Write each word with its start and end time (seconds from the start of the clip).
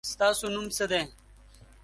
ستاسو 0.11 0.45
نوم 0.53 0.67
څه 0.75 0.85
دی؟ 0.91 1.01